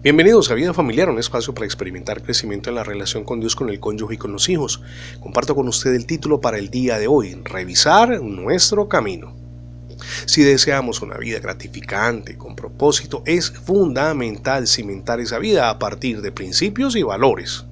Bienvenidos 0.00 0.48
a 0.48 0.54
Vida 0.54 0.72
Familiar, 0.72 1.10
un 1.10 1.18
espacio 1.18 1.52
para 1.52 1.66
experimentar 1.66 2.22
crecimiento 2.22 2.70
en 2.70 2.76
la 2.76 2.84
relación 2.84 3.24
con 3.24 3.40
Dios, 3.40 3.56
con 3.56 3.68
el 3.68 3.80
cónyuge 3.80 4.14
y 4.14 4.16
con 4.16 4.30
los 4.30 4.48
hijos. 4.48 4.80
Comparto 5.18 5.56
con 5.56 5.66
usted 5.66 5.92
el 5.92 6.06
título 6.06 6.40
para 6.40 6.56
el 6.56 6.70
día 6.70 7.00
de 7.00 7.08
hoy, 7.08 7.34
Revisar 7.42 8.22
nuestro 8.22 8.88
camino. 8.88 9.34
Si 10.24 10.44
deseamos 10.44 11.02
una 11.02 11.16
vida 11.16 11.40
gratificante, 11.40 12.38
con 12.38 12.54
propósito, 12.54 13.24
es 13.26 13.50
fundamental 13.50 14.68
cimentar 14.68 15.18
esa 15.18 15.40
vida 15.40 15.68
a 15.68 15.80
partir 15.80 16.22
de 16.22 16.30
principios 16.30 16.94
y 16.94 17.02
valores. 17.02 17.64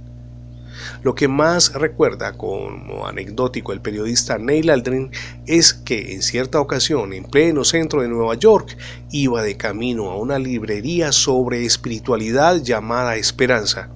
Lo 1.02 1.14
que 1.14 1.29
más 1.29 1.72
recuerda 1.74 2.32
como 2.32 3.06
anecdótico 3.06 3.72
el 3.72 3.80
periodista 3.80 4.38
Neil 4.38 4.70
Aldrin 4.70 5.10
es 5.46 5.72
que 5.72 6.14
en 6.14 6.22
cierta 6.22 6.60
ocasión, 6.60 7.12
en 7.12 7.24
pleno 7.24 7.64
centro 7.64 8.02
de 8.02 8.09
Nueva 8.09 8.34
York, 8.34 8.77
iba 9.10 9.42
de 9.42 9.56
camino 9.56 10.10
a 10.10 10.16
una 10.16 10.38
librería 10.38 11.12
sobre 11.12 11.64
espiritualidad 11.64 12.62
llamada 12.62 13.16
Esperanza 13.16 13.91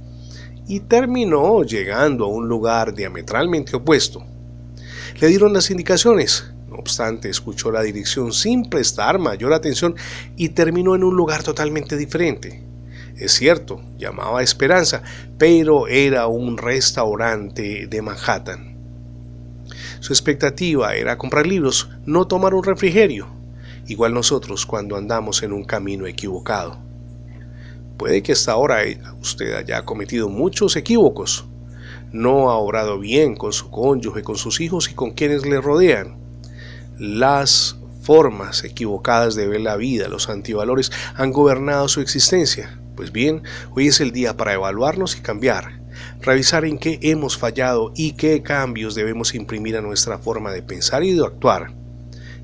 y 0.67 0.81
terminó 0.81 1.65
llegando 1.65 2.25
a 2.25 2.29
un 2.29 2.49
lugar 2.49 2.95
diametralmente 2.95 3.77
opuesto. 3.77 4.25
Le 5.21 5.27
dieron 5.27 5.53
las 5.53 5.71
indicaciones, 5.71 6.53
no 6.69 6.77
obstante, 6.77 7.29
escuchó 7.29 7.73
la 7.73 7.83
dirección 7.83 8.33
sin 8.33 8.71
prestar 8.71 9.19
mayor 9.19 9.53
atención 9.53 9.97
y 10.37 10.51
terminó 10.51 10.95
en 10.95 11.03
un 11.03 11.17
lugar 11.17 11.43
totalmente 11.43 11.97
diferente. 11.97 12.70
Es 13.21 13.33
cierto, 13.33 13.83
llamaba 13.99 14.43
Esperanza, 14.43 15.03
pero 15.37 15.89
era 15.89 16.27
un 16.27 16.57
restaurante 16.57 17.87
de 17.87 18.01
Manhattan. 18.01 18.79
Su 20.01 20.15
expectativa 20.15 20.95
era 20.95 21.19
comprar 21.19 21.47
libros, 21.47 21.91
no 22.07 22.27
tomar 22.27 22.55
un 22.55 22.65
refrigerio, 22.65 23.29
igual 23.87 24.15
nosotros 24.15 24.65
cuando 24.65 24.97
andamos 24.97 25.43
en 25.43 25.53
un 25.53 25.65
camino 25.65 26.07
equivocado. 26.07 26.79
Puede 27.99 28.23
que 28.23 28.33
hasta 28.33 28.53
ahora 28.53 28.79
usted 29.21 29.53
haya 29.53 29.85
cometido 29.85 30.31
muchos 30.31 30.75
equívocos. 30.77 31.45
No 32.13 32.51
ha 32.51 32.57
obrado 32.57 32.99
bien 32.99 33.37
con 33.37 33.53
su 33.53 33.71
cónyuge, 33.71 34.23
con 34.23 34.39
sus 34.39 34.63
hijos 34.63 34.91
y 34.91 34.95
con 34.95 35.11
quienes 35.11 35.45
le 35.45 35.61
rodean. 35.61 36.17
Las 36.99 37.77
formas 38.01 38.65
equivocadas 38.65 39.35
de 39.35 39.47
ver 39.47 39.61
la 39.61 39.77
vida, 39.77 40.09
los 40.09 40.31
antivalores 40.31 40.91
han 41.17 41.33
gobernado 41.33 41.87
su 41.87 42.01
existencia. 42.01 42.80
Pues 43.01 43.13
bien, 43.13 43.45
hoy 43.75 43.89
es 43.89 43.99
el 44.03 44.13
día 44.13 44.37
para 44.37 44.53
evaluarnos 44.53 45.17
y 45.17 45.23
cambiar, 45.23 45.81
revisar 46.21 46.67
en 46.67 46.77
qué 46.77 46.99
hemos 47.01 47.39
fallado 47.39 47.95
y 47.97 48.13
qué 48.13 48.43
cambios 48.43 48.95
debemos 48.95 49.35
imprimir 49.35 49.79
a 49.79 49.81
nuestra 49.81 50.19
forma 50.19 50.53
de 50.53 50.63
pensar 50.63 51.03
y 51.03 51.15
de 51.15 51.25
actuar. 51.25 51.73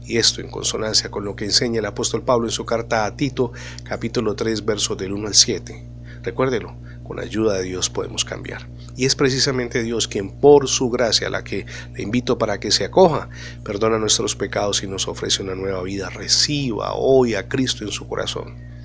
Y 0.07 0.17
esto 0.17 0.41
en 0.41 0.49
consonancia 0.49 1.11
con 1.11 1.27
lo 1.27 1.37
que 1.37 1.45
enseña 1.45 1.81
el 1.81 1.85
apóstol 1.85 2.23
Pablo 2.23 2.47
en 2.47 2.53
su 2.53 2.65
carta 2.65 3.05
a 3.05 3.15
Tito, 3.15 3.53
capítulo 3.85 4.35
3, 4.35 4.65
versos 4.65 4.97
del 4.97 5.13
1 5.13 5.29
al 5.29 5.35
7. 5.35 5.87
Recuérdelo, 6.23 6.75
con 7.05 7.21
ayuda 7.21 7.59
de 7.59 7.65
Dios 7.65 7.91
podemos 7.91 8.25
cambiar. 8.25 8.67
Y 8.97 9.05
es 9.05 9.15
precisamente 9.15 9.83
Dios 9.83 10.09
quien 10.09 10.31
por 10.31 10.69
su 10.69 10.89
gracia, 10.89 11.29
la 11.29 11.45
que 11.45 11.67
le 11.95 12.03
invito 12.03 12.39
para 12.39 12.59
que 12.61 12.71
se 12.71 12.87
acoja, 12.87 13.29
perdona 13.63 13.99
nuestros 13.99 14.35
pecados 14.37 14.83
y 14.83 14.87
nos 14.87 15.07
ofrece 15.07 15.43
una 15.43 15.55
nueva 15.55 15.83
vida. 15.83 16.09
Reciba 16.09 16.95
hoy 16.95 17.35
a 17.35 17.47
Cristo 17.47 17.85
en 17.85 17.91
su 17.93 18.09
corazón. 18.09 18.76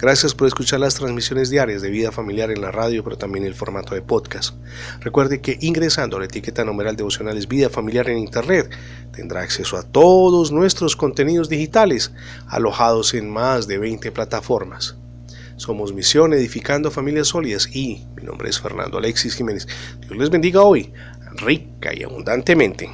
Gracias 0.00 0.34
por 0.34 0.48
escuchar 0.48 0.80
las 0.80 0.94
transmisiones 0.94 1.50
diarias 1.50 1.82
de 1.82 1.90
vida 1.90 2.10
familiar 2.10 2.50
en 2.50 2.62
la 2.62 2.70
radio, 2.70 3.04
pero 3.04 3.18
también 3.18 3.44
el 3.44 3.54
formato 3.54 3.94
de 3.94 4.00
podcast. 4.00 4.54
Recuerde 5.00 5.42
que 5.42 5.58
ingresando 5.60 6.16
a 6.16 6.20
la 6.20 6.24
etiqueta 6.24 6.64
numeral 6.64 6.96
devocionales 6.96 7.46
Vida 7.46 7.68
Familiar 7.68 8.08
en 8.08 8.16
Internet, 8.16 8.70
tendrá 9.12 9.42
acceso 9.42 9.76
a 9.76 9.82
todos 9.82 10.52
nuestros 10.52 10.96
contenidos 10.96 11.50
digitales, 11.50 12.12
alojados 12.48 13.12
en 13.12 13.28
más 13.28 13.66
de 13.66 13.76
20 13.76 14.10
plataformas. 14.10 14.96
Somos 15.56 15.92
Misión 15.92 16.32
Edificando 16.32 16.90
Familias 16.90 17.28
Sólidas 17.28 17.68
y 17.70 18.06
mi 18.16 18.22
nombre 18.22 18.48
es 18.48 18.58
Fernando 18.58 18.96
Alexis 18.96 19.34
Jiménez. 19.34 19.68
Dios 20.00 20.16
les 20.16 20.30
bendiga 20.30 20.62
hoy, 20.62 20.94
rica 21.36 21.94
y 21.94 22.04
abundantemente. 22.04 22.88